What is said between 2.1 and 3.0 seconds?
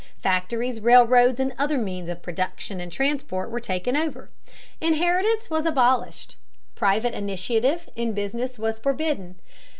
production and